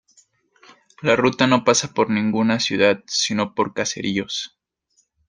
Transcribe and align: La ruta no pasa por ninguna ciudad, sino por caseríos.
La 1.03 1.15
ruta 1.15 1.45
no 1.45 1.63
pasa 1.63 1.93
por 1.93 2.09
ninguna 2.09 2.59
ciudad, 2.59 3.03
sino 3.05 3.53
por 3.53 3.75
caseríos. 3.75 4.57